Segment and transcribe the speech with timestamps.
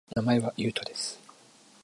[0.15, 1.19] 名前は、ゆうとです